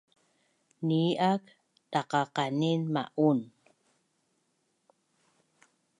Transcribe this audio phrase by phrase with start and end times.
[0.87, 1.43] ni’ak
[1.91, 3.39] daqdaqanin ma’un